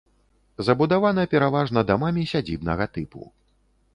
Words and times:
Забудавана 0.67 1.25
пераважна 1.33 1.83
дамамі 1.91 2.23
сядзібнага 2.33 2.87
тыпу. 2.95 3.21